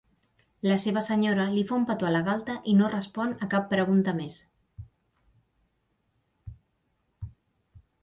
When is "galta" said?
2.31-2.57